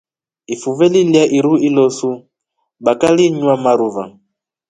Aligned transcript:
Ifuve 0.53 0.85
lilya 0.93 1.23
iru 1.37 1.53
ilosuBaka 1.67 3.05
ilinywa 3.13 3.53
maruva. 3.63 4.03